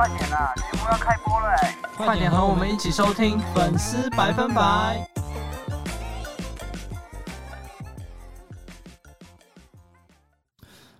[0.00, 1.76] 快点啦，节目要开播了哎！
[1.94, 5.06] 快点和我们一起收听粉丝百分百。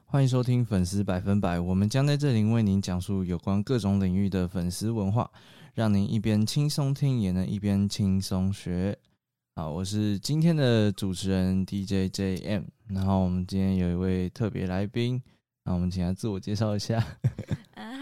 [0.05, 5.31] 欢迎收听粉丝百分百，我们将在这里为您讲述有关各种领域的粉丝文化，
[5.73, 8.99] 让您一边轻松听，也能一边轻松学。
[9.57, 15.23] 好，我是今天的主持人 DJ JM，然后我们今天有一位特别来宾，
[15.65, 17.03] 那我们请他自我介绍一下。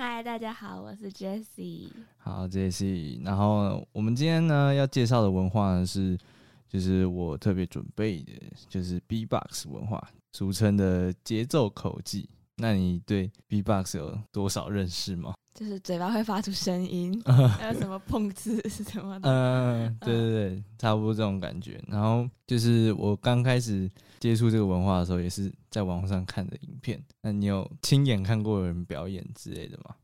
[0.08, 1.90] 嗯，嗨，大家好，我是 Jessie。
[2.16, 3.22] 好，Jessie。
[3.22, 6.18] 然后我们今天呢要介绍的文化呢是，
[6.66, 8.32] 就是我特别准备的，
[8.70, 10.02] 就是 B-box 文化，
[10.32, 12.26] 俗称的节奏口技。
[12.56, 15.34] 那你对 B-box 有多少认识吗？
[15.54, 17.20] 就是嘴巴会发出声音，
[17.58, 19.28] 还有什么碰字是什么的？
[19.28, 21.82] 嗯，对对对，差不多这种感觉。
[21.86, 23.90] 然后就是我刚开始
[24.20, 27.02] 接触这个文化的时候，也是在网上看的影片。
[27.22, 29.96] 那你有亲眼看过有人表演之类的吗？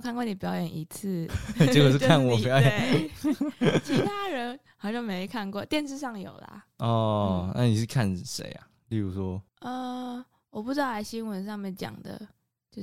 [0.00, 1.26] 看过你表演一次，
[1.72, 3.10] 结果是 看我表演，
[3.84, 6.64] 其他人好像没看过，电视上有啦。
[6.78, 8.68] 哦，那你是看谁啊？
[8.88, 12.20] 例如说，呃，我不知道，新闻上面讲的。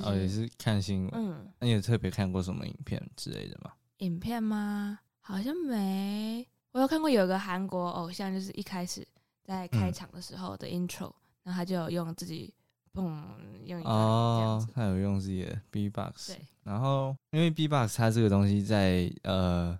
[0.01, 1.11] 哦，也是看新闻。
[1.15, 3.71] 嗯，那你有特别看过什么影片之类的吗？
[3.99, 4.99] 影片吗？
[5.21, 6.45] 好像没。
[6.73, 9.07] 我有看过有个韩国偶像，就是一开始
[9.43, 11.11] 在开场的时候的 intro，
[11.43, 12.53] 然后他就有用自己
[12.95, 13.21] 嘣
[13.65, 16.27] 用哦，他有用自己的 B box。
[16.27, 16.39] 对。
[16.63, 19.77] 然后因为 B box 它这个东西在呃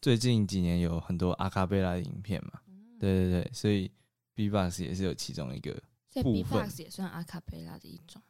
[0.00, 2.60] 最近几年有很多阿卡贝拉的影片嘛，
[2.98, 3.90] 对对对，所以
[4.34, 5.72] B box 也是有其中一个
[6.10, 8.20] 所以 B box 也算阿卡贝拉的一种。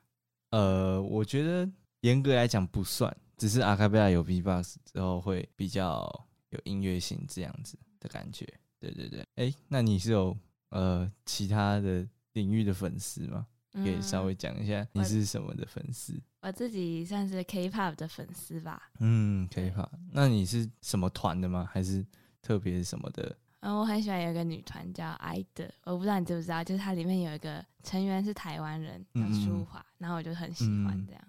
[0.50, 1.68] 呃，我觉得
[2.02, 8.46] 严格来讲不算，只是阿卡贝拉有 B-box 之后会比较有音乐性这样子的感觉。
[8.78, 10.36] 对对对，哎，那你是有
[10.68, 13.46] 呃其他的领域的粉丝吗？
[13.74, 16.14] 可以稍微讲一下你是什么的粉丝？
[16.40, 18.90] 我自己算是 K-pop 的粉丝吧。
[19.00, 21.68] 嗯，K-pop，那你是什么团的吗？
[21.72, 22.04] 还是
[22.40, 23.36] 特别什么的？
[23.60, 31.22] 嗯，我很喜欢有一个女团叫 IDE，我不知道你知不知道，就是它里面有一个成员是台湾人，叫舒华，然后我就很喜欢这样。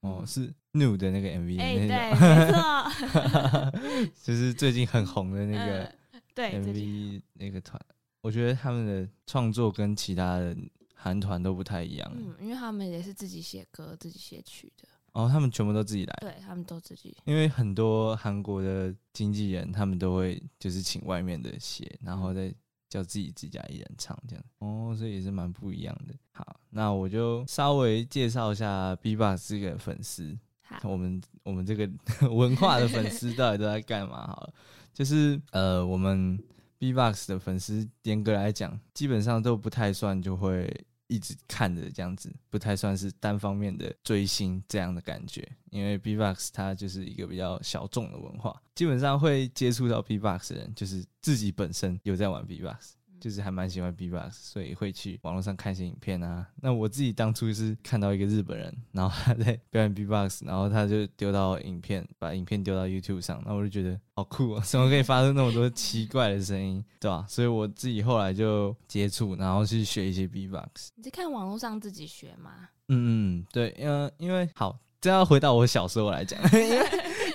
[0.00, 3.72] 哦，是 New 的那个 MV，哎，对， 没错，
[4.22, 5.92] 就是最近很红的那个
[6.34, 7.80] 对 MV 那个团，
[8.20, 10.54] 我觉得他们的创作跟其他的
[11.00, 14.88] 韩团都不太一样，嗯，因为他们也是自己写歌、自己写曲的。
[15.12, 17.16] 哦，他们全部都自己来，对他们都自己。
[17.24, 22.52] 因为很多韩国的经纪人，他们都会就是请外面的写，然后再
[22.88, 24.44] 叫自己自家艺人唱这样。
[24.58, 26.14] 哦，所以也是蛮不一样的。
[26.32, 30.36] 好，那我就稍微介绍一下 B-box 这个粉丝。
[30.82, 31.88] 我们我们这个
[32.28, 34.26] 文化的粉丝到底都在干嘛？
[34.26, 34.54] 好了，
[34.92, 36.38] 就是呃，我们
[36.78, 40.86] B-box 的粉丝严格来讲，基本上都不太算就会。
[41.10, 52.97] 一直看着这样子，不太算是单方面的追星这样的感觉，因为 B-box 它就是一个比较小众的文化，基本上会接触到 B-box 的人，就是自己本身有在玩 B-box。
[53.20, 56.46] 就是还蛮喜欢 B-box，所以会去网络上看一些影片啊。
[56.60, 64.62] 那我自己当初是看到一个日本人，然后他在表演 B-box，然后他就丢到影片，把影片丢到 YouTube 上，那我就觉得好酷啊！
[64.64, 67.26] 怎么可以发出那么多奇怪的声音，对吧？
[67.28, 70.90] 所以我自己后来就接触，然后去学一些 B-box。
[70.96, 72.68] 你是看网络上自己学吗？
[72.88, 76.40] 嗯嗯，对，因为因为好，这要回到我小时候来讲。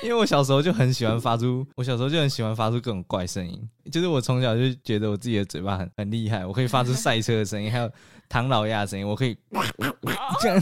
[0.04, 7.90] 因为我小时候就很喜欢发出，我小时候就很喜欢发出各种怪声音，就是我从小就觉得我自己的嘴巴很很厉害，我可以发出赛车的声音，还有
[8.28, 9.38] 唐老鸭的声音，我可以
[10.42, 10.62] 这 样，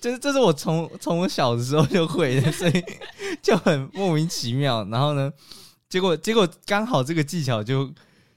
[0.00, 2.84] 就是这是我从从我小的时候就会的，所以
[3.42, 4.82] 就很莫名其妙。
[4.90, 5.30] 然后呢，
[5.88, 7.92] 结果结果刚好这个技巧就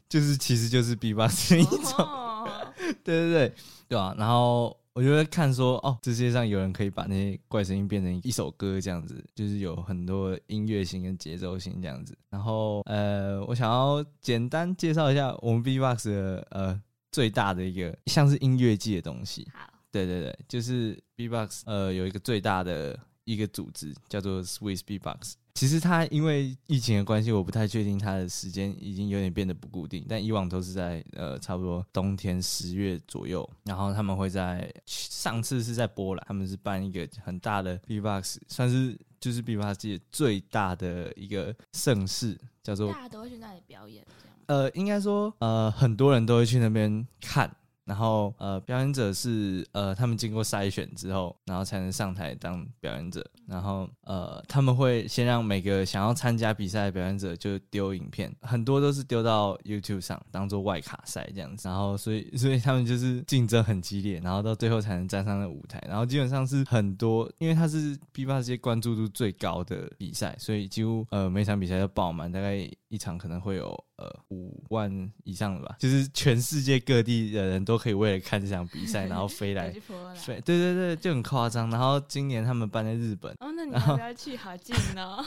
[0.09, 2.07] 就是其实就是 B 八声一种，
[3.03, 3.53] 对对对，
[3.87, 4.13] 对吧？
[4.17, 4.77] 然后。
[4.93, 12.15] 我就会看说，哦，世界上有人可以把那些怪声音变成一首歌这样子，就是有很多音乐性跟节奏性这样子。
[12.29, 16.81] 然后，呃，我想要简单介绍一下我们 B-box 的呃
[17.11, 19.47] 最大的一个像是音乐界的东西。
[19.51, 25.33] 好，对对对，就是 B-box 呃有一个最大的一个组织叫做 Swiss B-box。
[25.53, 30.03] 其实他因为疫情的关系，我不太确定他的时间已经有点变得不固定。
[30.09, 44.35] 但以往都是在呃差不多冬天十月左右，然后他们会在上次是在波兰，他们是办一个很大的 B-box，算是就是 B-box 界最大的一个盛事，叫做大家都会去那里表演，这样。
[44.47, 47.55] 呃，应该说呃很多人都会去那边看，
[47.85, 53.25] 然后呃，表演者是呃，他们经过筛选之后，然后才能上台当表演者。
[53.45, 61.67] 然后呃，他们会先让每个想要参加比赛的表演者就丢影片，很多都是丢到 YouTube 上当做外卡赛这样子。
[61.67, 65.83] 然后所以所以他们就是竞争很激烈，然后到最后才能站上那舞台。
[65.87, 79.71] 然后基本上是很多，因为它是 B 八界关注度最高的比赛，所以几乎呃每场比赛都爆满，大概一场可能会有呃五万以上的吧，就是全世界各地的人都可以为了看这场比赛， 然后飞来
[80.15, 81.71] 飞，对对对，就很夸张。
[81.71, 84.37] 然后今年他们搬在日本，哦，那你要不要去？
[84.37, 85.25] 好近哦。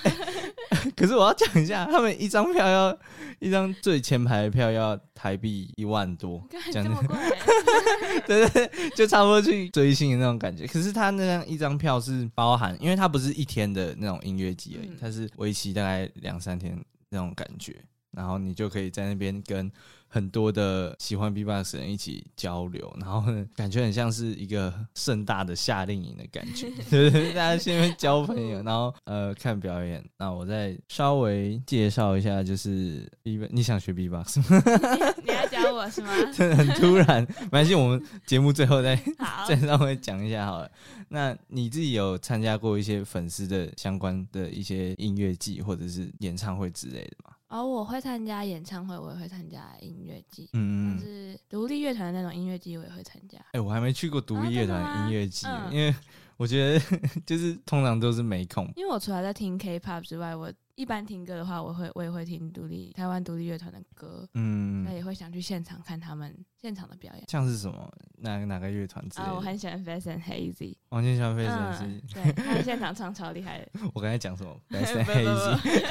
[0.95, 2.97] 可是我要讲一下，他们一张票要
[3.41, 6.41] 一张最前排的票要台币一万多，
[6.73, 7.17] 这么贵？
[8.29, 10.69] 对对对，就差不多去追星的那种感觉。
[10.69, 16.79] 可是他那张一张票是包含，因为它不是一天的那种音乐季而已，它是为期大概两三天
[17.17, 19.73] 那种感觉，然后你就可以在那边跟。
[20.17, 23.23] 很多的喜欢 B-box 人一起交流，然后
[23.55, 27.35] 感觉很像是一个盛大的夏令营的感觉，对对？
[27.35, 30.03] 大家先交朋友，然后呃看表演。
[30.17, 34.63] 那我再稍微介绍一下，就是 B，你想学 B-box 吗？
[35.23, 36.11] 你要教我是吗？
[36.33, 38.97] 真的很突然，没关系，我们节目最后再
[39.47, 40.71] 再稍微讲一下好了。
[41.11, 47.36] 那你自己有参加过一些粉丝的相关的一些音乐季或者是演唱会之类的吗？
[47.56, 53.38] 哦，我会参加演唱会，我也会参加音乐季，嗯嗯，是独立乐团的那种音乐季，我也会参加。
[53.53, 55.94] 哎，我还没去过独立乐团音乐季，因为
[56.37, 56.81] 我觉得
[57.25, 58.70] 就是通常都是没空。
[58.76, 67.25] 因为我除了在听 K-pop 之外，我一般听歌的话，我会我也会听独立台湾独立乐团的歌，嗯，那也会想去现场看他们现场的表演。
[67.28, 69.05] 像是什么哪哪个乐团？
[69.17, 70.76] 啊，我很喜欢 Fast and Hazy。
[70.90, 73.69] 王健喜欢 Fast and Hazy，对，他现场唱超厉害的。
[73.94, 74.55] 我刚才讲什么？
[74.70, 75.82] Fast and Hazy。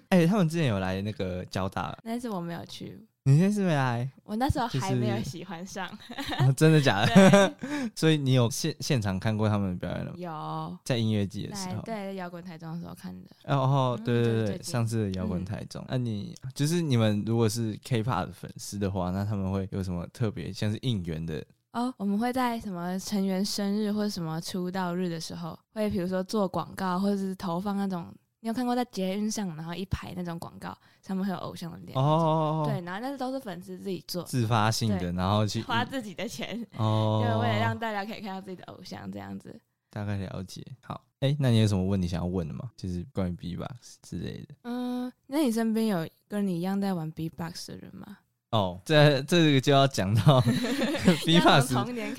[0.08, 2.98] 哎，他们之前有来那个交大，但是我没有去。
[3.28, 4.10] 你现在是没来？
[4.24, 5.86] 我那时候还没有喜欢上，
[6.56, 7.54] 真的假的？
[7.94, 10.16] 所以你有现现场看过他们表演了吗？
[10.16, 13.28] 有，在音乐季的时候，对，摇滚台中的时候看的。
[13.44, 15.84] 哦，对对对，上次的摇滚台中。
[15.90, 21.44] 那你就是你们如果是 K-pop 的粉丝的话，那他们会有什么特别，像是应援的？
[21.72, 28.06] 哦，我们会在什么成员生日或者什么出道日的时候，会比如说做广告，或者是投放那种。
[28.40, 39.60] 你有看过在捷运上，然后一排那种广告，上面会有偶像的脸哦，对，然后那是都是粉丝自己做，自发性的，然后去花自己的钱哦，就为了让大家可以看到自己的偶像这样子。
[39.90, 42.70] 大概了解，好，哎，那你有什么问题想要问的吗？
[42.76, 44.54] 就是关于 B-box 之类的。
[44.62, 48.18] 嗯，那你身边有跟你一样在玩 B-box 的人吗？
[48.50, 50.40] 哦，这这个就要讲到
[51.26, 51.74] B-box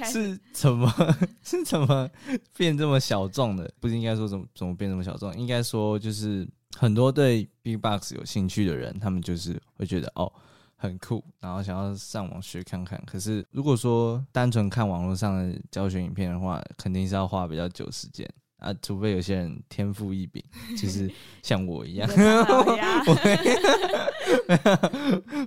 [0.05, 0.93] 是怎么
[1.41, 2.07] 是怎么
[2.55, 3.71] 变这么小众的？
[3.79, 5.35] 不是应该说怎么怎么变这么小众？
[5.35, 6.47] 应该说就是
[6.77, 10.31] 很多对 B-box 有兴趣的人，他们就是会觉得哦
[10.75, 13.01] 很酷，然后想要上网学看看。
[13.07, 18.29] 可是如果说单纯看网络上的教学影片的话，肯定是要花比较久时间。
[18.59, 20.43] 啊，除非有些人天赋异禀，
[20.77, 21.09] 就是
[21.41, 22.07] 像我一样，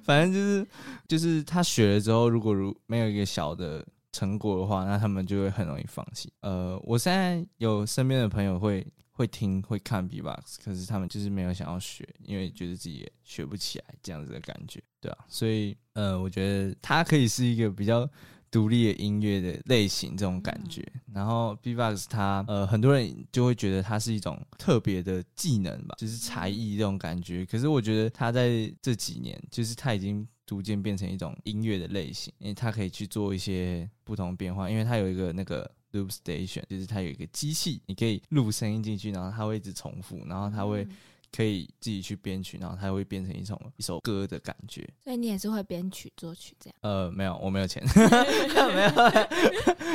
[0.02, 0.66] 反正就是
[1.06, 6.32] 就是他学了之后，如果如没有一个小的成果的话，那他们就会很容易放弃。
[6.40, 18.08] 呃，我现在有身边的朋友会会听会看 B-box，可是他们就是没有想要学，因为觉得自己也学不起来这样子的感觉，对啊，所以呃，我觉得它可以是一个比较。
[18.52, 27.46] 独立的音乐的类型这种感觉，然后 B-box 它呃很多人就会觉得它是一种特别的技能吧，就是才艺这种感觉。
[27.46, 40.86] 可是我觉得它在这几年，就是它已经逐渐变成一种音乐的类型，因为它可以去做一些不同变化，因为它有一个那个 loop station，就是它有一个机器，你可以录声音进去，然后它会一直重复，然后它会。
[41.34, 44.86] 可以自己去编曲，然后它会变成一种一首歌的感觉。
[45.02, 46.76] 所以你也是会编曲作曲这样？
[46.82, 48.92] 呃，没有，我没有钱， 没有，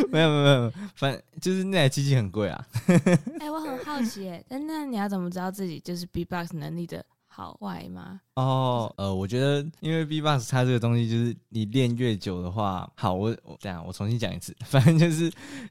[0.10, 2.68] 没有，没有，反正就是那台机器很贵啊。
[3.40, 8.20] 哎，我很好奇，但那你要怎么知道自己就是 B-box 能力的好坏吗？
[8.34, 15.26] 哦，呃，我觉得因为 B-box 它这个东西就是你练越久的话，好，我我这样我重新讲一次，反正就是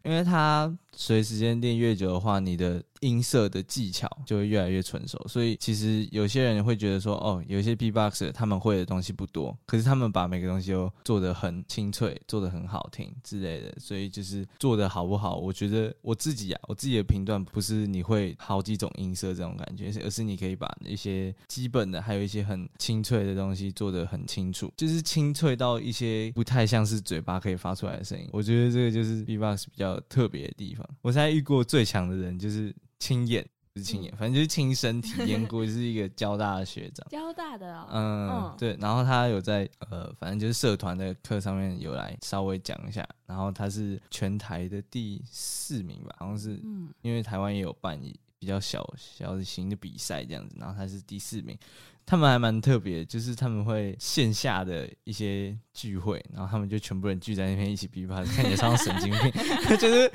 [0.04, 2.80] 因为它随时间练越久的话，你的。
[3.00, 15.36] 音色的技巧就会越来越纯熟，所以其实有些人会觉得说，哦，有一些 B-box 他们会的东西不多，可是他们把每个东西都做得很清脆，做得很好听之类的，所以就是做的好不好？
[15.36, 28.28] 我觉得我自己啊，我自己的评断不是你会好几种音色这种感觉，而是你可以把一些基本的，还有一些很清脆的东西做得很清楚，就是清脆到一些不太像是嘴巴可以发出来的声音。
[28.32, 30.88] 我觉得这个就是 B-box 比较特别的地方。
[31.02, 32.74] 我现在遇过最强的人就是。
[32.98, 37.06] 亲眼不是亲眼，反正就是亲身体验 过，是一个交大的学长。
[37.10, 48.00] 交大的哦，嗯，对，然后他有在呃，反正就是社团的课上面有来稍微讲一下，然后他是全台的第四名吧，好像是，嗯，因为台湾也有办
[48.38, 51.58] 比较小小型的比赛这样子，然后他是第四名。
[52.08, 59.32] 他们还蛮特别，就是他们会线下的一些聚会，然后他们就全部人聚在那边一起比吧，看起来像神经病。
[59.76, 60.08] 就是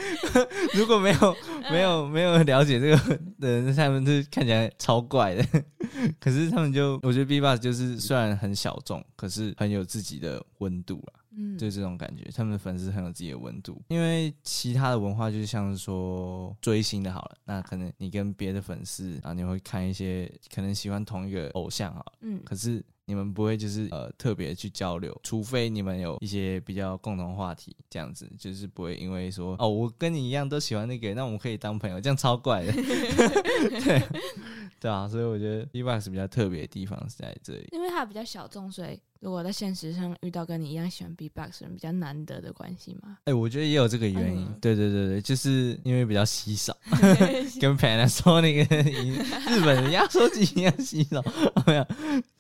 [0.74, 1.36] 如果没有
[1.70, 5.46] 没有没有了解这个的人，他们是看起来超怪的。
[6.18, 11.21] 可是他们就我觉得 B-box 就是虽然很小众，可是很有自己的温度啦。
[11.36, 13.82] 嗯，就这种感觉，他们的粉丝很有自己的温度。
[13.88, 32.72] 因为其他的文化就是像是说追星的好了，那可能你跟别的粉丝啊，你会看一些可能喜欢同一个偶像啊，嗯，可是你们不会就是呃特别去交流，除非你们有一些比较共同话题，这样子就是不会因为说哦我跟你一样都喜欢那个，那我们可以当朋友，这样超怪的。
[32.76, 34.02] 对
[34.82, 39.00] 对啊，所以我觉得 E V O X 比较特别的地方是在这里，因为它比较小众，所以。
[39.22, 43.20] 如果在现实上遇到跟你一样喜欢 B-box 人，比较难得的关系吗？
[43.26, 44.48] 哎，我觉得也有这个原因。
[44.60, 46.76] 对对对对，就是因为比较稀少，
[47.62, 48.66] 跟 Panasonic
[49.48, 51.24] 日本人压缩机一样稀少。
[51.68, 51.86] 没有，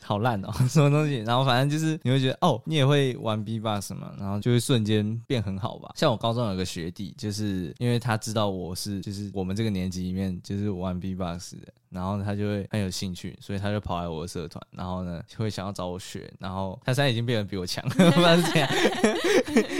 [0.01, 1.17] 好烂哦， 什么东西？
[1.19, 5.91] 然后反正就是你会觉得哦，你也会玩 B-box 嘛，然后就会瞬间变很好吧。
[5.95, 11.71] 像我高中有个学弟，就是因为他知道我是就是我们这个年级里面就是玩 B-box 的。
[11.91, 16.31] 然后他就会很有兴趣，所以他就跑来我的社团，然后呢就会想要找我学。
[16.39, 18.69] 然后他现在已经变得比我强， 不知道是这样，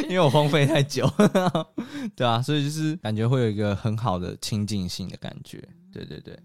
[0.04, 1.10] 因为我荒废太久，
[2.16, 6.38] 对啊，所以就是感觉会有一个很好的亲近性的感觉，对对对。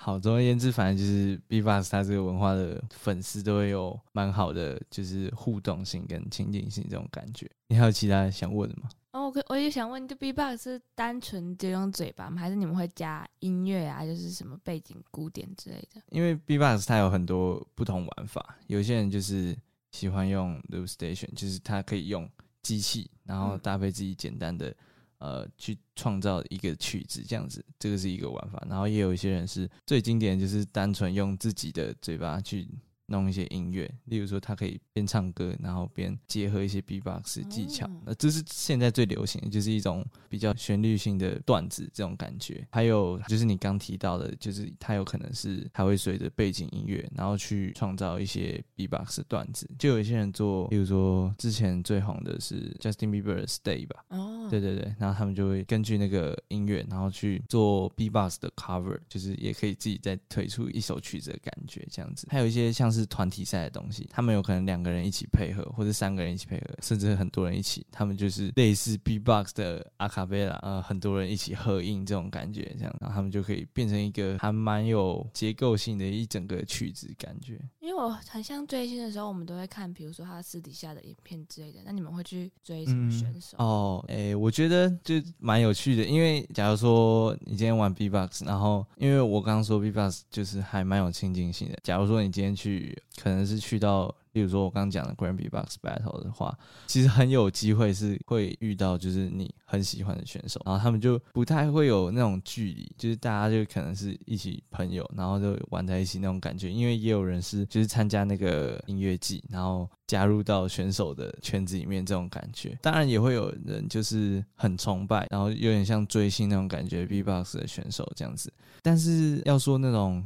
[0.00, 7.50] 好，总而言之，反正就是 B-box 它这个文化的粉丝都会有蛮好的，就是互动性跟亲近性这种感觉。
[7.66, 8.88] 你还有其他想问的吗？
[9.10, 12.40] 哦，我我也想问，就 B b o x 是单纯就用嘴巴吗？
[12.40, 16.00] 还是你们会加音乐啊，就是什么背景古典之类的？
[16.10, 19.56] 因为 B b o x 它有很多不同玩法，有些人就是
[19.90, 22.30] 喜欢用 Loop Station，就是它可以用
[22.62, 24.72] 机器，然后搭配自己简单的。
[25.18, 28.64] 呃，去创造一个曲子，这样子，这个是一个玩法。
[28.68, 32.68] 然后也有一些人是最经典，就是单纯用自己的嘴巴去。
[33.08, 42.66] 弄一些音乐，例如说他可以边唱歌，然后边结合一些 B-box 技巧，那这是现在最流行的，就是一种比较旋律性的段子这种感觉。
[42.70, 49.66] 还有就是你刚提到的，就是他有可能是他会随着背景音乐，然后去创造一些 B-box 段子。
[49.78, 62.26] 就有一些人做，例如说之前最红的是 Justin Bieber 的 Stay 吧，哦，对对对，然后他们就会根据那个音乐，然后去做 B-box 的 cover，就是也可以自己再推出一首曲子的感觉这样子。
[62.30, 62.97] 还有一些像是。
[62.98, 77.60] 是团体赛的东西，他们有可能两个人一起配合，或者三个人一起配合，甚至很多人一起，他们就是类似 B-box 的阿卡贝拉，呃，很多人一起合音这种感觉，这样，然后他们就可以变成一个还蛮有结构性的一整个曲子感觉。
[77.98, 81.80] 因为我很像追星的时候，我们都会看，比如说他私底下的影片之类的。
[81.84, 83.56] 那你们会去追什么选手？
[83.58, 91.78] 哦，哎，我觉得就蛮有趣的，因为假如说你今天玩 B-box，然后因为我刚刚说 B-box 就是还蛮有亲近性的。
[91.82, 92.96] 假如说你今天去。
[93.20, 106.70] 可能是去到，例如说我刚刚讲的 Grand B Box Battle 的话，其实很有机会是会遇到就是你很喜欢的选手，然后他们就不太会有那种距离，就是大家就可能是一起朋友，然后就玩在一起那种感觉。
[106.70, 112.78] 因为也有人是就是参加那个音乐季，然后加入到选手的圈子里面这种感觉。
[112.80, 118.52] 当然也会有人就是很崇拜，然后有点像追星那种感觉 B Box 的选手这样子。
[118.82, 120.24] 但是要说那种。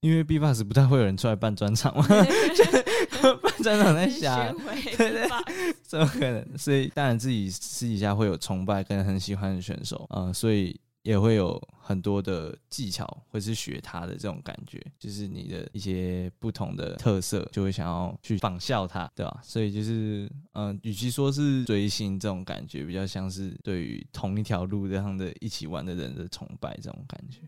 [0.00, 2.06] 因为 B-box 不太会有人出来办专场嘛，
[3.42, 4.56] 办专场在想，
[4.96, 5.28] 对对，
[5.82, 6.56] 怎么可能？
[6.56, 19.40] 所以当然自己私底下会有崇拜跟很喜欢的选手，嗯，所以也会有很多的技巧，或是学他的这种感觉，就是你的一些不同的特色，就会想要去仿效他，对吧？
[19.42, 27.40] 所以就是，嗯，与其说是追星这种感觉，比较像是对于同一条路这样的一起玩的人的崇拜这种感觉。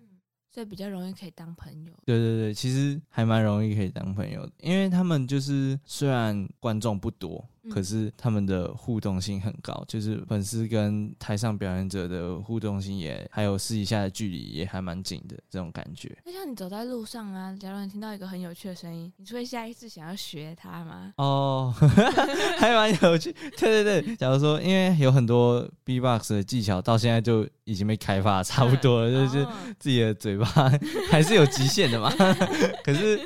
[0.50, 1.92] 所以比较容易可以当朋友。
[2.04, 7.48] 对对对，其实还蛮容易可以当朋友的，因为他们就是虽然观众不多。
[7.68, 16.16] 可是他们的互动性很高，就是粉丝跟台上表演者的互动性也，还有私底下的距离也还蛮紧的这种感觉。
[16.24, 21.12] 那像你走在路上啊，假如你听到一个很有趣的声音，你会下意识想要学它吗？
[21.16, 21.74] 哦，
[22.58, 23.34] 还蛮有趣。
[23.58, 29.46] 对对对，假如说因为有很多 B-box 的技巧到现在就已经被开发差不多了，就是
[29.78, 30.46] 自己的嘴巴
[31.10, 32.10] 还是有极限的嘛。
[32.84, 33.20] 可是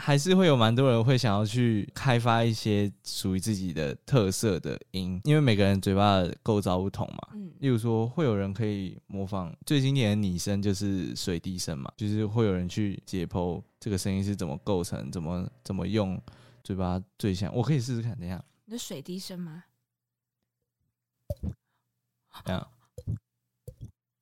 [0.00, 7.28] 还是会有蛮多人会想要去开发一些属于自己的特色的音，因为每个人嘴巴的构造不同嘛。
[7.34, 16.18] 嗯例如说，会有人可以模仿最经典的拟声，就是水滴声嘛，就是会有人去解剖这个声音是怎么构成，怎么怎么用
[16.64, 17.54] 嘴巴最像。
[17.54, 19.64] 我可以试试看，等一下，你的水滴声吗？
[22.44, 22.66] 等一下。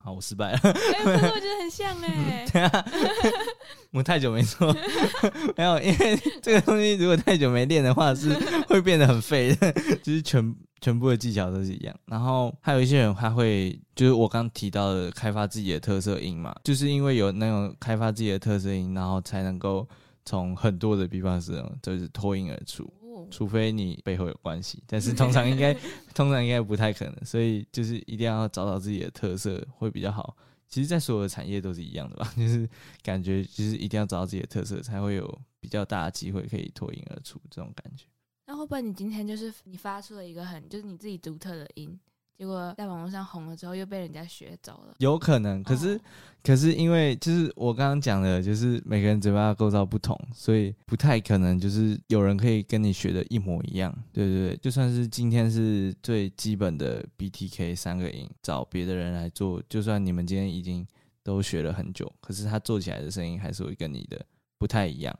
[0.09, 0.57] 好，我失败了。
[0.57, 0.73] 哎、
[1.03, 2.85] 可是我觉得很像 哎、等一下，
[3.93, 4.75] 我太久没做，
[5.55, 8.33] 没有，因为这个东西如果太久没练的话，是
[8.67, 11.95] 会变得很废的，就是全全部的技巧都是一样。
[12.05, 19.87] 然后还有一些人他会，就是我刚提到的开发自己的特色音嘛，就是因为有那种开发自己的特色音，然后才能够
[20.25, 22.91] 从很多的 B-box 中就是脱颖而出。
[23.21, 25.73] 哦，除非你背后有关系， 但是通常应该
[26.13, 30.35] 通常应该不太可能，所以就是一定要找到自己的特色会比较好。
[30.67, 32.69] 其实，在所有的产业都是一样的吧， 就是
[33.01, 38.05] 感觉就是一定要找到自己的特色，才会有比较大的机会可以脱颖而出这种感觉。
[38.45, 41.99] 那会不会你今天就是你发出了一个很就是你自己独特的音，
[42.39, 44.95] 结果在网络上红了之后又被人家学走了？
[44.99, 45.99] 有可能，可是、哦
[46.41, 53.93] 可是因为就是我刚刚讲的，就是每个人嘴巴的构造不同，所以不太可能就是有人可以跟你学的一模一样。
[54.13, 60.87] 对对对，就算是今天是最基本的 BTK 三个音，找别的人来做，就算你们今天已经
[61.21, 64.25] 都学了很久，可是他做起来的声音还是会跟你的
[64.57, 65.13] 不太一样。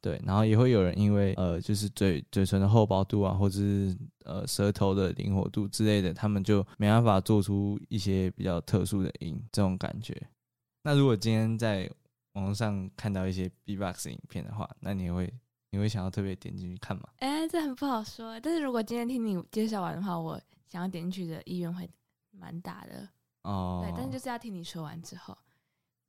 [0.00, 10.28] 对，然后也会有人因为呃，就是嘴嘴唇的厚薄度啊，或者是呃舌头的灵活度之类的，他们就没办法做出一些比较特殊的音，这种感觉。
[10.82, 11.90] 那如果今天在
[12.32, 15.30] 网络上看到一些 B-box 影片的话，那你会
[15.70, 17.02] 你会想要特别点进去看吗？
[17.18, 18.40] 哎、这很不好说。
[18.40, 21.86] 但是如果今天听你介绍完的话，我想要点进去的意愿会
[22.30, 23.06] 蛮大的。
[23.42, 25.36] 哦，对，但是就是要听你说完之后，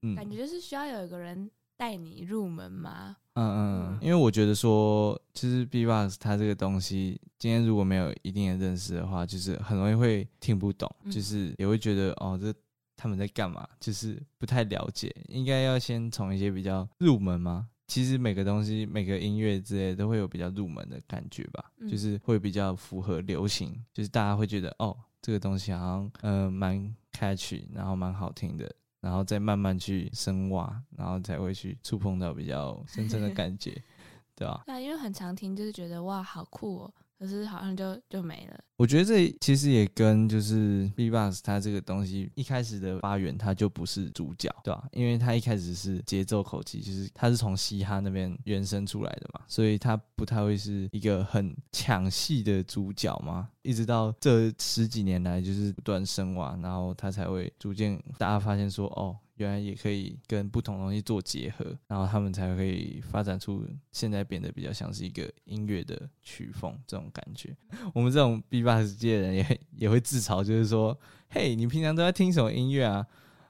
[0.03, 1.49] 嗯感觉就是需要有一个人
[1.81, 3.17] 带你入门吗。
[3.33, 12.53] 嗯嗯因为我觉得说，其实 B-box 它这个东西，今天如果没有一定的认识的话，就是很容易会听不懂，嗯就是也会觉得哦，这
[12.95, 15.11] 他们在干嘛，就是不太了解。
[15.27, 17.67] 应该要先从一些比较入门吗？
[17.87, 33.71] 其实每个东西、每个音乐之类都会有比较入门的感觉吧，嗯就是会比较符合流行，就是大家会觉得哦，这个东西好像呃蛮 catchy，然后蛮好听的，然后再慢慢去深挖，然后才会去触碰到比较深层的感觉，
[34.35, 34.63] 对吧？
[34.65, 38.59] 对啊，因为很常听，就是觉得哇好酷哦，可是好像就就没了。
[38.77, 44.89] 我觉得这其实也跟就是 B-box 它这个东西一开始的发源，它就不是主角，对吧？
[44.91, 53.49] 因为它一开始是节奏口气，就是它是从嘻哈那边原生出来的嘛，所以它不太会是一个很抢戏的主角嘛。
[53.61, 67.55] 一直到这十几年来，就是不断深挖，然后它才会逐渐大家发现说，哦，原来也可以跟不同东西做结合，然后他们才可以发展出现在变得比较像是一个音乐的曲风这种感觉。
[67.93, 70.97] 我们这种 B-box 界的人也也会自嘲，就是说，
[71.29, 73.05] 嘿，你平常都在听什么音乐啊？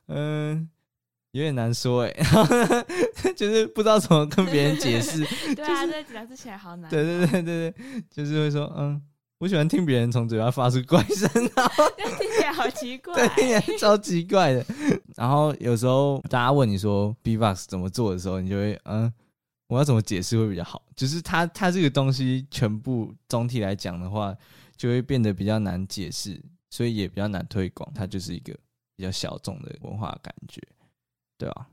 [0.07, 0.69] 嗯，
[1.31, 2.85] 有点难说哎，然后呢
[3.35, 5.25] 就是不知道怎么跟别人解释。
[5.55, 6.89] 对啊，这讲起来好难。
[6.89, 9.01] 对对对对对，就是会说，嗯，
[9.41, 13.15] 我喜欢听别人从嘴巴发出怪声，然后 听起来好奇怪。
[13.15, 14.63] 对，听起来超奇怪的。
[15.15, 19.11] 然后有时候大家问你说 B-box 怎么做的时候，你就会嗯，
[19.65, 20.83] 我要怎么解释会比较好？
[20.95, 24.37] 就是它它这个东西全部总体来讲的话，
[24.77, 27.91] 就会变得比较难解释，所以也比较难推广。
[27.95, 28.53] 它就是一个
[28.95, 30.61] 比较小众的文化感觉，
[31.39, 31.67] 对吧、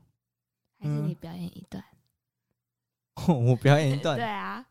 [0.79, 1.83] 还是你表演一段？
[3.27, 4.65] 我表演一段对段，啊，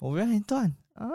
[0.00, 1.06] 我表演一段啊！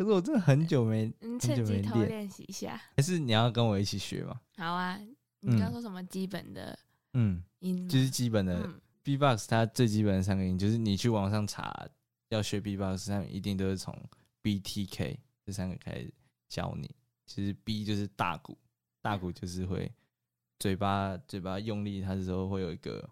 [0.00, 2.80] 可是我真的很久没，嗯，趁机偷练习一下。
[2.96, 4.40] 还是你要跟我一起学吗？
[4.56, 4.98] 好啊，
[5.40, 6.78] 你刚刚说什么基本的
[7.12, 7.86] 嗯，音？
[7.86, 11.86] 就是基本的嗯 B-box 它最基本的三个音，就是你去网上查
[12.30, 13.94] 要学 B-box，他们一定都是从
[14.42, 16.10] BTK 这三个开始
[16.48, 16.90] 教你。
[17.26, 18.56] 其实 B 就是大鼓，
[19.02, 19.92] 大鼓就是会
[20.58, 23.06] 嘴巴嘴巴用力，它的时候会有一个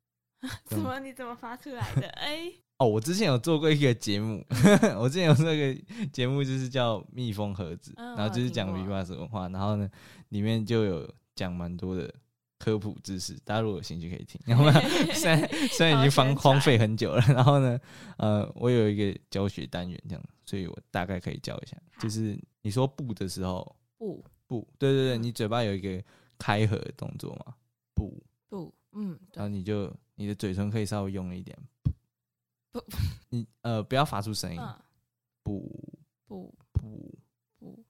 [0.64, 2.08] 怎么你怎么发出来的？
[2.16, 2.50] 哎，
[2.82, 4.44] 哦，我之前有做过一个节目，
[4.98, 9.88] 我之前有做一个节目，就是叫蜜蜂盒子，嗯然后就是讲我有听 B-box 文化，然后呢
[10.30, 12.12] 里面就有讲蛮多的
[12.58, 14.40] 科普知识，大家如果有兴趣可以听。
[14.46, 14.80] 然后呢，
[15.14, 17.78] 虽然虽然已经荒荒废很久了，然后呢，
[18.18, 26.02] 呃，我有一个教学单元这样，所以我大概可以教一下，就是你说不的时候，不不对对对，嗯你嘴巴有一个
[26.38, 27.54] 开合的动作嘛，
[27.94, 31.56] 不，不，嗯，然后，你就你的嘴唇可以稍微用力一点，
[32.72, 32.82] 不，
[33.30, 34.82] 你呃不要发出声音，嗯，
[35.42, 35.60] 不。
[36.26, 36.52] 不。
[36.72, 37.18] 不，
[37.58, 37.84] 不。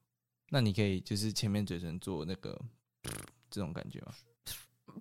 [0.51, 2.61] 那你可以就是前面嘴唇做那个
[3.49, 4.15] 这种感觉吗？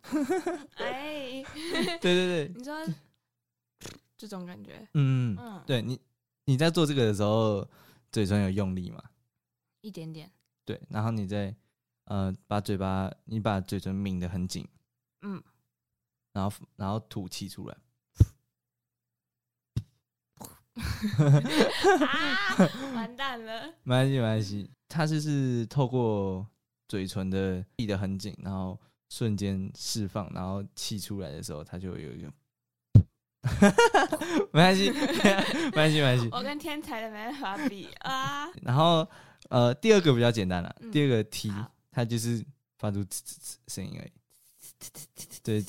[0.75, 1.43] 哎，
[1.99, 2.73] 对对对，你说
[4.15, 5.99] 这种感觉，嗯，嗯，对你
[6.45, 7.67] 你在做这个的时候，
[8.11, 9.03] 嘴唇有用力吗？
[9.81, 10.31] 一点点，
[10.63, 11.53] 对，然后你再
[12.05, 14.65] 呃把嘴巴，你把嘴唇抿得很紧，
[15.23, 15.43] 嗯，
[16.31, 17.77] 然后然后吐气出来，
[22.07, 26.45] 啊， 完蛋了，没关系没关系，它就是透过
[26.87, 28.79] 嘴唇的闭得很紧，然后
[29.09, 32.31] 瞬间释放，然后气出来的时候，它就有一个。
[34.53, 36.29] 没关系，没关系，没关系。
[36.31, 39.07] 我跟天才的没办法比啊，然后
[39.49, 41.51] 呃，第二个比较简单了，嗯第二个 T
[41.91, 42.45] 它就是
[42.77, 44.11] 发出呲呲呲声音而已。
[45.41, 45.65] 对，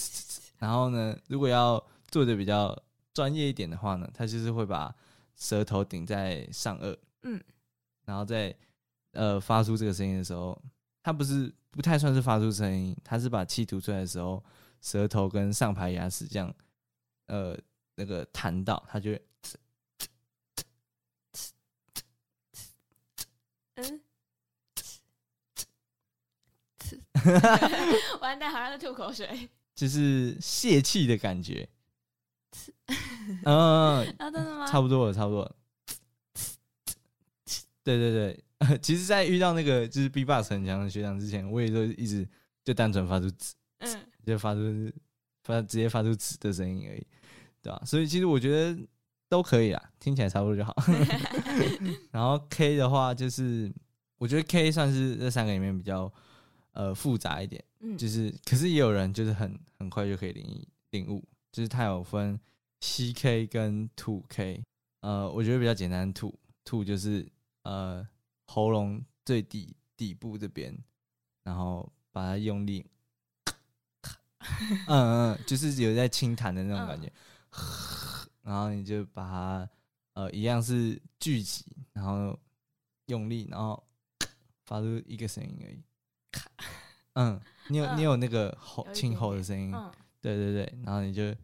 [0.59, 2.79] 然后呢，如果要做的比较
[3.14, 4.94] 专业一点的话呢，他就是会把
[5.37, 7.42] 舌头顶在上颚，嗯，
[8.05, 8.55] 然后在
[9.12, 10.61] 呃发出这个声音的时候，
[11.03, 14.42] 他不是不太算是发出声音，他是把气吐出来的时候，
[14.81, 16.55] 舌头跟上排牙齿这样
[17.27, 17.59] 呃
[17.96, 19.22] 那个弹到，他就会
[23.75, 24.01] 嗯，
[28.20, 29.48] 完蛋，好像在吐口水。
[29.75, 31.68] 就是泄气的感觉。
[33.45, 34.67] 嗯，啊，真的吗？
[34.67, 35.57] 差不多了，差不多了。
[37.85, 42.29] 对对对， 其实，在遇到那个就是 B-box 很强的学长之前，我也就一直
[42.65, 44.93] 就单纯发出“呲嗯，”，就发出
[45.43, 47.05] 发直接发出“呲”的声音而已，
[47.61, 48.81] 对吧、所以其实我觉得
[49.29, 50.73] 都可以啊，听起来差不多就好。
[52.12, 53.73] 然后 K 的话，就是
[54.19, 56.12] 我觉得 K 算是这三个里面比较
[56.73, 57.65] 呃复杂一点。
[57.81, 62.41] 嗯，就是，可是也有人就是很很快就可以领领悟，就是它有分
[62.81, 64.65] CK 跟吐 K，
[65.01, 67.31] 呃，我觉得比较简单，吐吐就是
[67.62, 68.07] 呃
[68.47, 70.77] 喉咙最底底部这边，
[71.45, 72.85] 然后把它用力，
[74.88, 77.12] 嗯嗯，就是有在轻弹的那种感觉，
[78.43, 79.69] 然后你就把它
[80.15, 82.37] 呃一样是聚集，然后
[83.07, 83.83] 用力，然后
[84.65, 85.83] 发出一个声音而已，
[87.15, 91.35] 嗯，你有、嗯你有那个吼轻有一点点吼的声音，嗯，对对对，然后你就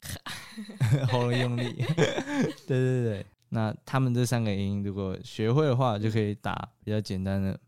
[1.10, 1.72] 喉咙用力，
[2.66, 3.26] 对对对。
[3.52, 7.60] 那他们这三个音如果学会的话，就可以打比较简单的，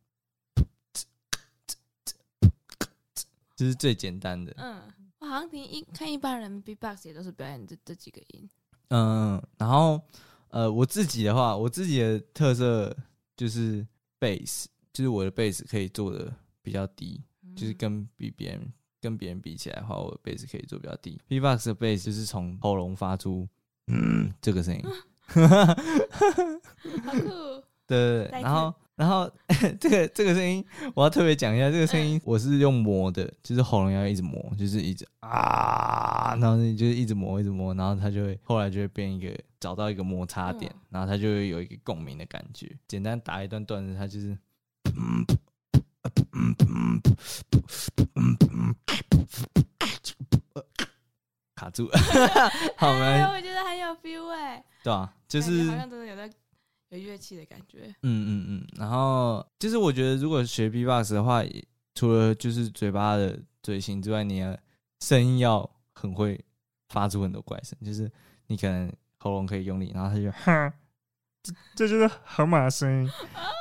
[3.56, 4.54] 这是最简单的。
[4.58, 4.80] 嗯，
[5.18, 8.48] 我好像听一看一般人 B-box 也都是表演这这几个音。
[8.90, 10.00] 嗯，然后
[10.50, 12.96] 呃，我自己的话，我自己的特色
[13.36, 13.84] 就是
[14.20, 17.20] bass，就是我的 bass 可以做的比较低，
[17.56, 21.20] 就是嗯跟比别人跟别人比起来的话，我的 bass 可以做比较低。
[21.26, 23.48] B-box 的 bass 就是从喉咙发出
[23.88, 24.82] 嗯这个声音，
[27.02, 29.28] 好酷，对然后然后
[29.80, 42.70] 这个这个声音我要特别讲一下，这个声音我是用磨的，就是喉咙要一直磨，就是一直啊，然后你就一直磨一直磨，然后它就会后来就会变一个找到一个摩擦点，嗯然后它就会有一个共鸣的感觉。
[42.86, 44.38] 简单打一段段子，它就是。
[51.54, 51.88] 卡住，
[52.76, 53.32] 好哎吗？
[53.34, 56.28] 我觉得很有 feel 哎，对啊，就是好像真的有在
[56.88, 57.94] 有乐器的感觉。
[58.02, 61.42] 嗯嗯嗯，然后就是我觉得如果学 B-box 的话，
[61.94, 64.58] 除了就是嘴巴的嘴型之外，你的
[65.00, 66.42] 声音要很会
[66.88, 68.10] 发出很多怪声，就是
[68.48, 70.72] 你可能喉咙可以用力，然后他就 哈，
[71.44, 73.10] 这这就是河马声音，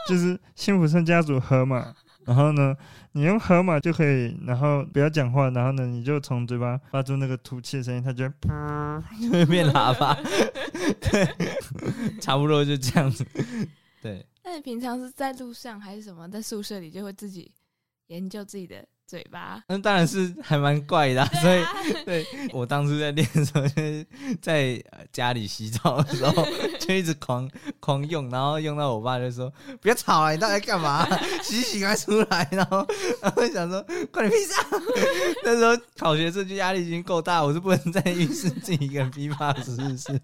[0.09, 1.93] 就是辛普森家族河马。
[2.25, 2.75] 然后呢，
[3.13, 8.81] 你用河马就可以，然后不要讲话，然后呢，你就从嘴巴发出那个吐气的声音，它就会噗。
[9.21, 10.13] 就会变喇叭
[11.01, 13.25] 对，差不多就这样子，
[14.01, 17.51] 对，那你平常是在路上还是什么，在宿舍里就会自己
[18.07, 19.61] 研究自己的嘴巴？
[19.67, 21.61] 那当然是还蛮怪的啊、所以
[22.05, 24.07] 对我当初在练的时候，就是
[24.41, 26.47] 在呃家里洗澡的时候，
[26.79, 27.49] 就一直狂
[27.81, 31.05] 狂用，然后用到我爸就说：“不要吵了，你到底在干嘛？
[31.43, 32.87] 洗洗赶快出来。”然后
[33.21, 34.65] 然后想说：“关你屁事、啊！”
[35.43, 40.21] 那时候考学这就压力已经够大，我是不能在 浴室自己一个人 B 八是不是？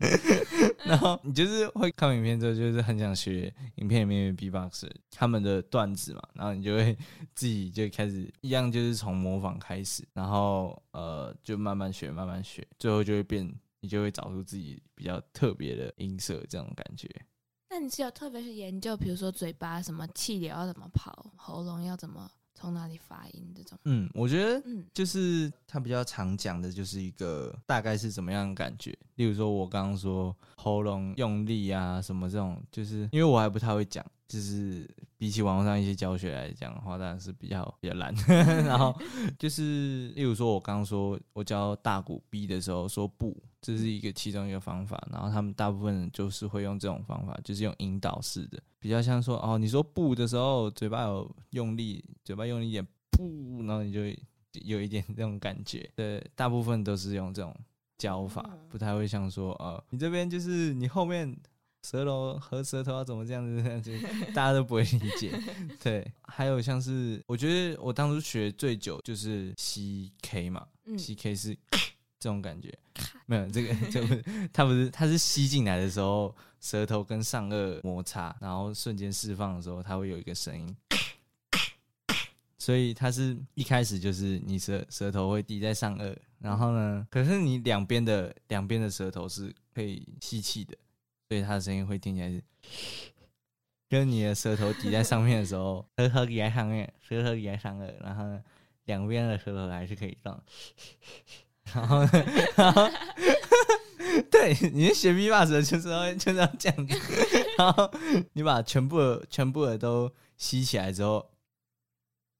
[0.85, 6.97] 然后你就是会看影片之后，就是很想学影片里面的 B box 他们的段子嘛，然后你就会
[7.33, 17.09] 自己就开始一样，就是从模仿开始，然后呃就慢慢学，慢慢学，最后就会变，你就会找出自己比较特别的音色，这种感觉。
[17.69, 23.77] 那你是有特别去研究，比如说嘴巴什么气流要怎么跑，喉咙要怎么从哪里发音这种。
[23.83, 28.97] 嗯，我觉得嗯就是他比较常讲的，就是一个大概是怎么样的感觉。
[29.15, 34.89] 例如说，我刚刚说喉咙用力啊，什么这种，就是因为我还不太会讲，就是
[35.19, 38.11] 比起网络上一些教学来讲的话，当然是比较比较烂。
[38.65, 38.99] 然后
[39.37, 45.01] 就是例如说，我刚刚说我教大鼓 B 的时候说不，这是一个其中一个方法。
[45.11, 52.87] 然后他们大部分人就是会用这种方法，就是用引导式的，比较像说哦，你说不的时候，嘴巴有用力，嘴巴用力一点。
[53.09, 54.01] 不，然后你就
[54.61, 55.89] 有一点 这种感觉。
[55.95, 57.51] 对，大部分都是用这种
[57.97, 61.35] 教法，不太会像说，呃，你这边就是你后面
[61.83, 63.99] 舌头和舌头要怎么这样子这样子，
[64.35, 65.33] 大家都不会理解。
[65.81, 71.57] 对，还有像是，我觉得我当初学最久就是 C K 嘛、嗯 c K 是
[72.19, 72.73] 这种感觉，
[73.25, 80.75] 没有这个，就不是它不是，它是吸进来的时候，舌头跟上颚摩擦，然后瞬间释放的时候，它会有一个声音。
[82.59, 90.75] 所以它是一开始就是你舌舌头会抵在上颚，然后呢，可是你两边的两边的舌头是可以吸气的，
[91.29, 92.43] 所以它的声音会听起来是，
[93.87, 98.43] 跟你的舌头抵在上面的时候，舌头抵在上面，舌头抵在上颚，然后呢，
[98.85, 100.37] 两边的舌头还是可以动，
[101.73, 102.11] 然后呢，
[102.55, 102.89] 然后
[104.31, 105.13] 对，你是学
[105.45, 106.97] 舌就是要就是要这样子，
[107.57, 107.91] 然后
[108.33, 111.29] 你把全部的全部的都吸起来之后。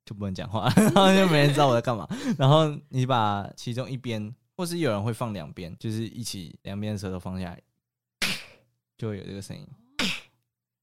[0.06, 2.08] 就不能讲话， 然后就没人知道我在干嘛。
[2.38, 7.62] 然后你把其中一边，或是有人会放两边，就是一起两边的舌头放下来，
[8.98, 9.68] 就会有这个声音。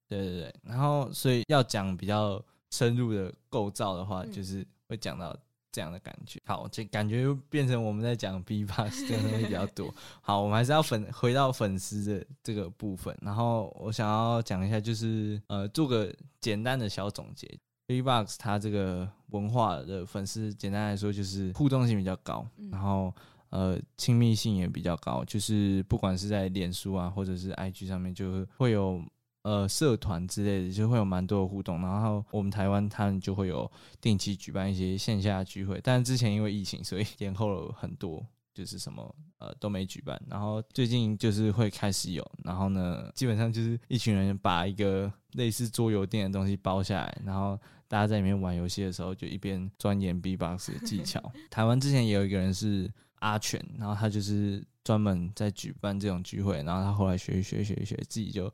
[0.06, 2.38] 对对对，然后所以要讲比较
[2.70, 5.34] 深入的构造的话，嗯就是会讲到
[5.74, 6.40] 这样的感觉。
[6.46, 9.92] 好，这感觉又变成我们在讲 B box 这个东西比较多。
[10.22, 13.12] 好，我们还是要粉回到粉丝的这个部分。
[13.20, 17.50] 然后我想要讲一下，就是呃，做个简单的小总结。
[17.86, 23.12] B-box 它这个文化的粉丝，简单来说就是互动性比较高，嗯然后
[23.50, 29.02] 呃亲密性也比较高，就是不管是在脸书啊，或者是 IG 上面，就会有
[29.44, 31.80] 呃社团之类的，就会有蛮多的互动。
[31.80, 38.26] 然后我们台湾他们就会有定期举办一些线下聚会，但是之前因为疫情，所以延后了很多。
[38.54, 51.20] 就是什么呃都没举办，然后最近就是会开始有，然后呢，基本上就是一群人把一个类似桌游店的东西包下来，然后大家在里面玩游戏的时候，就一边钻研 B-box 的技巧。
[51.50, 58.48] 台湾之前也有一个人是阿全，然后他就是专门在举办这种聚会，然后他后来学一学学一学，自己就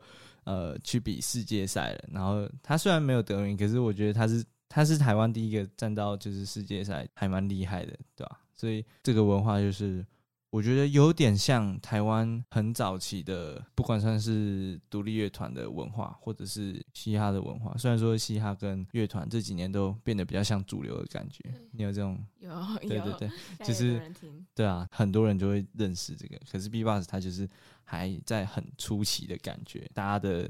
[0.45, 2.05] 呃去比世界赛了。
[2.13, 8.41] 然后他虽然没有得名，可是我觉得他是他是台湾第一个站到就是世界赛，还蛮厉害的，对吧？
[8.55, 10.05] 所以这个文化就是，
[10.51, 17.75] 我觉得有点像台湾很早期的，不管算是独立乐团的文化，或者是嘻哈的文化。
[17.79, 22.23] 虽然说嘻哈跟乐团这几年都变得比较像主流的感觉，你有这种？
[22.41, 22.51] 有
[22.81, 23.31] 对，对对，
[23.65, 24.13] 就是
[24.55, 26.39] 对啊，很多人就会认识这个。
[26.51, 27.49] 可是 B-box 它就是
[27.91, 30.49] 还在很初期的感觉，大家的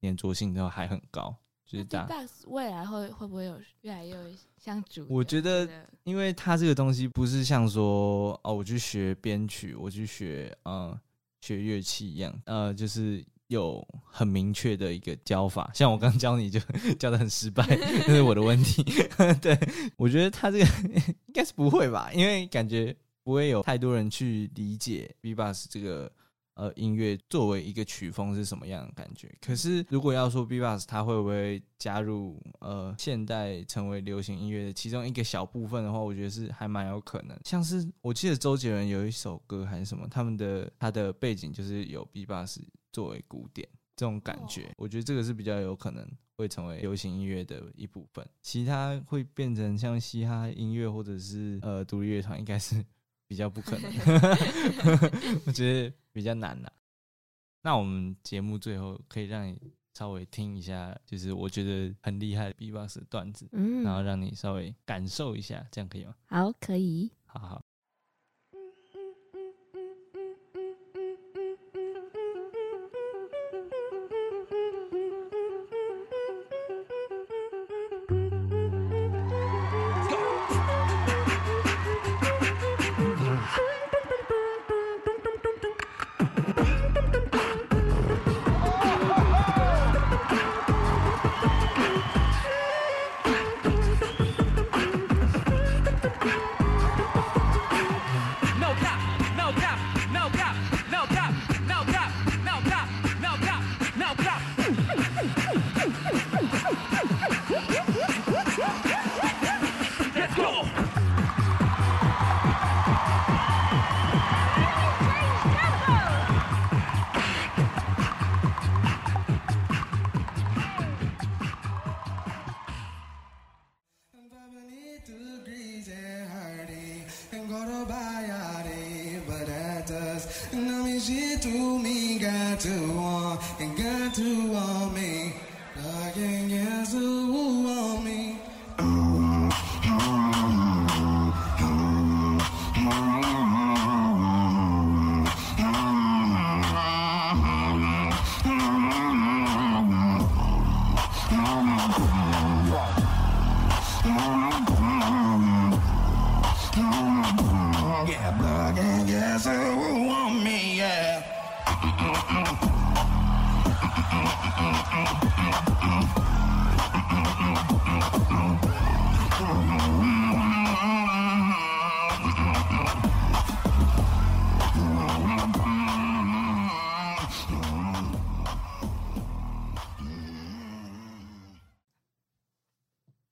[0.00, 1.32] 粘着性都还很高，
[1.64, 4.16] 就是大 B-box 未来会会不会有越来越
[4.58, 5.16] 像主流？
[5.16, 5.68] 我觉得
[6.02, 11.00] 因为它这个东西不是像说哦，我去学编曲，我去学呃
[11.40, 15.70] 学乐器一样，呃，就是有很明确的一个教法。
[15.72, 16.58] 像我刚教你就
[16.98, 17.64] 教的很失败，
[18.04, 18.82] 这是我的问题。
[19.40, 19.56] 对
[19.96, 20.64] 我觉得他这个
[21.28, 26.10] 应该是不会吧，因为感觉不会有太多人去理解 B-box 这个。
[26.60, 29.34] 呃，音乐作为一个曲风是什么样的感觉？
[29.40, 37.34] 可是如果要说 B-box 它会不会加入呃现代成为流行音乐的其中一个小部分的话，我觉得是还蛮有可能。
[37.46, 42.60] 像是我记得周杰伦有一首歌还是什么，他们的他的背景就是有 B-box
[42.92, 48.22] 作为古典这种感觉，哦我觉得这个是比较有可能会成为流行音乐的一部分。
[48.42, 52.84] 其他会变成像嘻哈音乐或者是呃独立乐团，应该是。
[53.30, 53.88] 比较不可能，
[55.46, 56.72] 我觉得比较难啦。
[57.62, 59.56] 那我们节目最后可以让你
[59.94, 66.14] 稍微听一下，就是我觉得很厉害的 B-box 的段子，嗯然后让你稍微感受一下，这样可以吗？
[66.26, 67.08] 好可以。
[67.24, 67.62] 好好。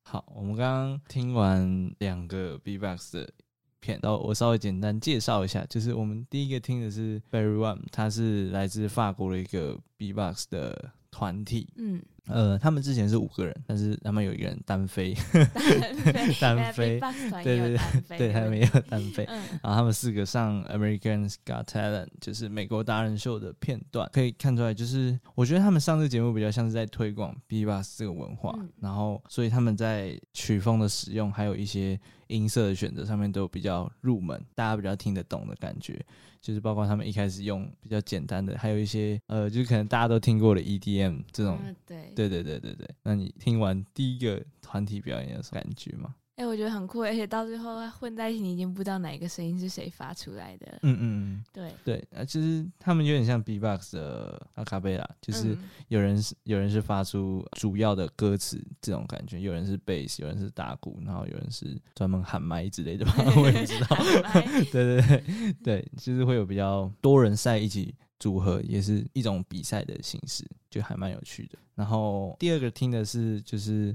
[0.03, 3.31] 好，我们刚刚听完两个 B-box 的
[3.81, 11.69] 片，然后我稍微简单介绍一下，就是我们第一个听的是 Barry One，它是来自法国的一个 B-box 的团体。
[11.77, 15.15] 嗯，呃，他们之前是五个人，但是他们有一个人单飞，
[16.41, 17.01] 单飞
[17.43, 19.25] 对对也有单飞，对他们也有单飞。
[19.25, 35.99] 嗯然后他们四个上 American Got Talent，就是美国达人秀的片段，可以看出来，就是我觉得他们上这个节目比较像是在推广 B-box 这个文化，嗯然后所以他们在曲风的使用，还有一些音色的选择上面都比较入门，大家比较听得懂的感觉。
[36.41, 41.59] 就是包括他们一开始用比较简单的，还有一些呃，就是可能大家都听过的 EDM 这种。
[41.65, 46.15] 嗯对对对对对对，那你听完第一个团体表演有什么感觉吗？
[46.35, 50.79] 哎、我觉得很酷，而且到最后混在一起，你已经不知道哪一个声音是谁发出来的。
[50.83, 63.97] 嗯嗯嗯，对，对，啊，其实他们有点像 B-box 的阿卡贝拉，就是嗯有人是有人是发出主要的歌词这种感觉，有人是贝斯，有人是打鼓，然后有人是专门喊麦之类的吧， 我也不知道。
[64.23, 70.49] 麦对对对对，就是会有比较多人赛一起组合，也是一种比赛的形式，
[70.83, 71.59] 还蛮有趣的。
[71.75, 73.95] 然后第二个听的是就是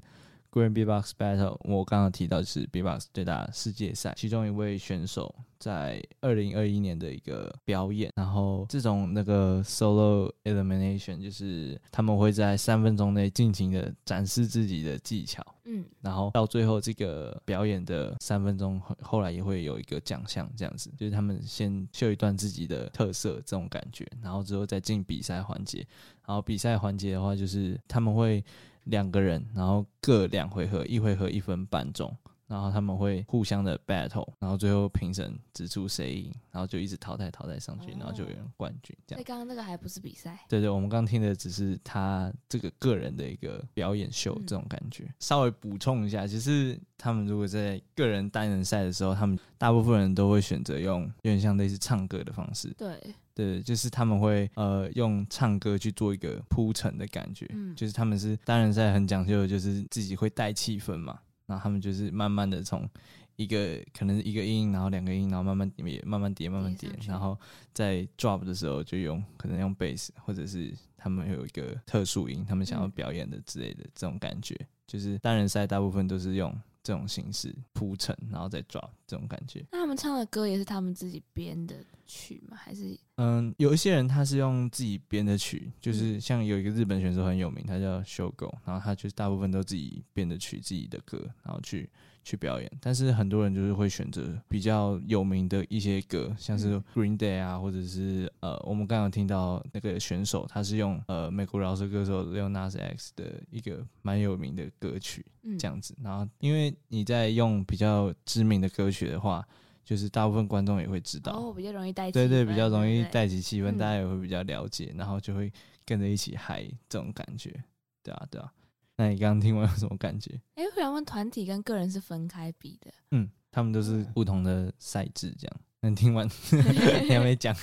[0.54, 25.80] Green B-box Battle，我刚刚提到就是 B-box 最大世界赛，其中一位选手在二零二一年的一个表演，然后这种那个 solo elimination 就是他们会在三分钟内尽情的展示自己的技巧，嗯然后到最后这个表演的三分钟后，后来也会有一个奖项，这样子，就是他们先秀一段自己的特色这种感觉，然后之后再进比赛环节。
[26.26, 28.42] 然后比赛环节的话，就是他们会
[28.86, 32.16] 两个人，然后各两回合，一回合一分半钟。
[32.46, 39.24] 然后他们会互相的 battle，然后最后评审指出谁赢，然后就一直淘汰淘汰上去，哦然后就有人冠军这样所以。
[39.24, 45.12] 刚刚那个还不是比赛，对对，我们刚听的只是他这个个人的一个表演秀嗯这种感觉。
[45.20, 53.02] 稍微补充一下，其实他们如果在个人单人赛的时候，他们大部分人都会选择用有点像类似唱歌的方式，对，
[53.36, 57.76] 对，就是他们会呃用唱歌去做一个铺陈的感觉，嗯。
[57.76, 62.88] 就是他们是单人赛很讲究的，就是自己会带气氛嘛，然后他们就是慢慢的从
[63.36, 67.36] 一个可能是一个音，然后两个音，然后慢慢叠，慢慢叠，慢慢叠然后
[67.74, 72.92] 在 drop 的时候就用可能用 bass 或者是他们有一个特殊音，他们想要嗯。
[72.92, 79.66] 表演的之类的这种感觉，就是单人赛大部分都是用这种形式铺陈，然后再 drop 这种感觉。
[79.72, 82.58] 那他们唱的歌也是他们自己编的曲吗？
[82.58, 91.90] 还是嗯，有一些人他是用自己编的曲，嗯就是像有一个日本选手很有名，他叫 Shogo，然后他就是大部分都自己编的曲、自己的歌，然后去
[92.24, 92.72] 去表演。
[92.80, 105.96] 但是很多人就是会选择比较有名的一些歌，像是嗯 Green Day 啊，或者是呃，我们刚刚有听到那个选手，他是用呃美国饶舌歌手 Lil Nas X 的一个蛮有名的歌曲，嗯这样子。
[106.02, 109.46] 然后因为你在用比较知名的歌曲的话，
[109.84, 111.34] 就是大部分观众也会知道。
[111.34, 115.52] 哦，比较容易带气对对，比较容易带起气氛，嗯大家也会比较了解，然后就会
[115.86, 117.54] 跟着一起嗨这种感觉，
[118.02, 118.52] 对啊对啊。
[118.98, 120.40] 那你刚刚听完有什么感觉？
[120.56, 125.56] 哎、我想问，团体跟个人是分开比的，嗯，他们都是不同的赛制，这样。
[125.82, 126.26] 那你听完
[127.04, 127.54] 你还没讲，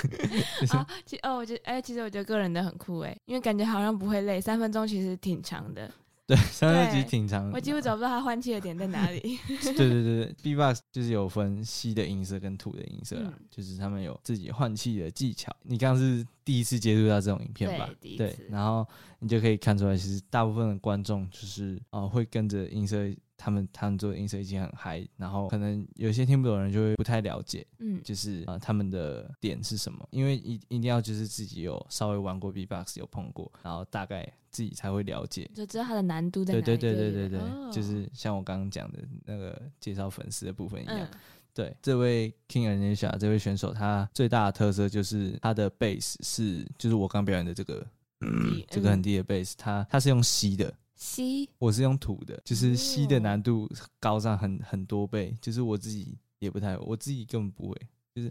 [0.61, 5.91] 就是啊，其哦，我觉得，哎、其实我觉得个人的很酷哎，因为感觉好像不会累，三分钟其实挺长的，
[6.31, 7.51] 对，三分其实对挺长的。
[7.53, 9.21] 我几乎找不到他换气的点在哪里。
[9.63, 15.55] 对对对对，B-box 就是有分吸的音色跟吐的音色啦，嗯就是他们有自己换气的技巧。
[15.63, 17.91] 你刚刚是第一次接触到这种影片吧？
[18.01, 18.87] 对然后
[19.19, 22.97] 你就可以看出来，其实大部分的观众就是呃会跟着音色，
[23.41, 27.67] 他们他们做的音色已经很嗨，然后可能有些听不懂的人就会不太了解。
[27.79, 30.07] 嗯，就是呃他们的点是什么？
[30.11, 36.65] 因为一一定要就是自己有稍微玩过 B-box 有碰过，然后大概自己才会了解就知道它的难度在哪里。
[36.65, 41.09] 对对对对对对对，哦就是像我刚刚讲的那个介绍粉丝的部分一样，嗯，
[41.55, 47.87] 对，这位 King Anisha 这位选手，他最大的特色就是他的 bass 是，就是我刚表演的这个，
[48.21, 53.67] 嗯 这个很低的 bass，他他是用吸的，吸我是用吐的，就是吸的哦难度
[53.99, 57.77] 高上很很多倍，就是我自己也不太，我自己根本不会，
[58.15, 58.31] 就是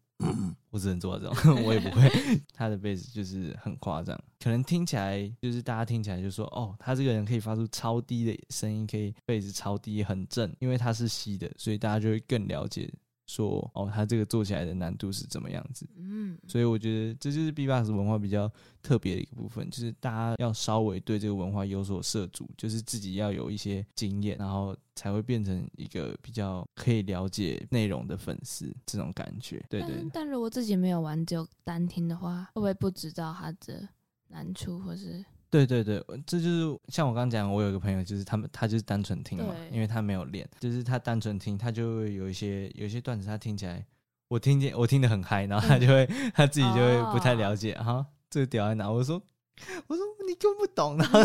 [0.70, 2.08] 我只能做到这种， 我也不会。
[2.54, 12.90] 他的贝斯就是很夸张，可能听起来就是大家听起来就说，哦，他这个人可以发出超低的声音，可以贝斯超低很正，因为他是吸的，所以大家就会更了解
[13.26, 15.88] 说，哦，他这个做起来的难度是怎么样子。
[15.96, 18.50] 嗯，所以我觉得这就是 B-box 文化比较
[18.82, 29.64] 特别的一个部分，就是大家要稍微对这个文化有所涉足，就是自己要有一些经验，然后才会变成一个比较可以了解内容的粉丝这种感觉。
[29.68, 33.88] 对对但但如果自己没有玩，只有单听的话，会不会不知道它的
[34.28, 35.24] 难处，或是
[35.54, 43.86] 对对对，这就是像我刚刚讲，我有一个朋友，就是他们他就是单纯听嘛，因为他没有练，就是他单纯听，他就会有一些有一些段子，他听起来
[44.26, 48.90] 我听见我听得很嗨，然后他就会、他自己就会不太了解哈，这个屌在哪？
[48.90, 49.22] 我说
[49.86, 51.24] 我说你根本不懂，了 我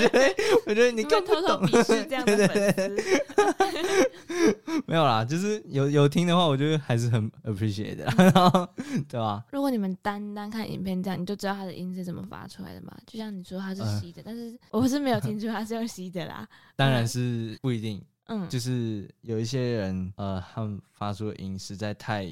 [0.00, 0.34] 觉得
[0.66, 2.90] 我觉得你会根本不懂，偷偷鄙视这样的 对？
[4.86, 8.68] 没有啦，就是有有听的话，我觉得还是很 appreciate 的啦，然后
[9.08, 9.44] 对吧？
[9.52, 12.96] 如果你们单单看影片这样，你就知道它的音是怎么发出来的嘛？
[13.06, 16.46] 就像你说它是嗯吸的，但是我是没有听出它是用吸的啦。
[16.76, 22.24] 当然是不一定，嗯，就是有一些人，呃，他们发出的音实在太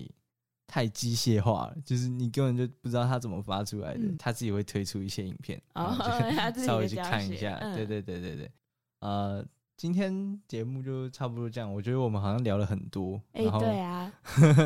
[0.68, 4.00] 太机械化了，就是你根本就不知道他怎么发出来的。
[4.00, 7.54] 嗯他自己会推出一些影片，哦然后就 稍微去看一下。
[7.62, 8.52] 嗯对对对对对，
[9.00, 9.44] 呃，
[9.76, 11.72] 今天节目就差不多这样。
[11.72, 14.12] 我觉得我们好像聊了很多，哎、然后对啊，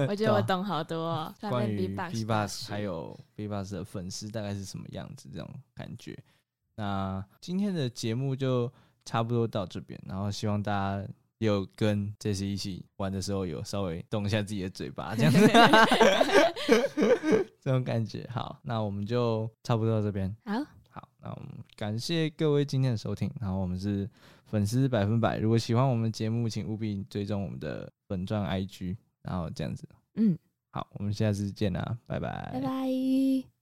[0.08, 6.18] 我觉 得我懂好多、哦，关于 B-box B 大 Bus 还有 B Bus 的粉丝大概是什么样子，这种感觉。
[6.74, 8.72] 那今天的节目就
[9.04, 11.06] 差不多到这边，然后希望大家
[11.46, 15.40] 有跟这次一起玩的时候有稍微动一下自己的嘴巴，这样子，
[17.60, 18.28] 这种感觉。
[18.30, 20.34] 好，那我们就差不多到这边。
[20.44, 20.52] 好，
[20.88, 24.08] 好，那我们感谢各位今天的收听，然后我们是
[24.44, 25.38] 粉丝百分百。
[25.38, 29.88] 如果喜欢我们的节目，请务必追踪我们的粉钻 IG，然后这样子。
[30.14, 30.38] 嗯，
[30.70, 33.61] 好，我们下次见啦，拜拜拜。